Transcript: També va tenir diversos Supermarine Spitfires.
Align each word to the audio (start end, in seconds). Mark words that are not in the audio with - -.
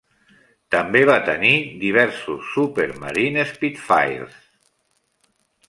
També 0.75 1.01
va 1.09 1.17
tenir 1.27 1.51
diversos 1.83 2.49
Supermarine 2.55 3.47
Spitfires. 3.53 4.43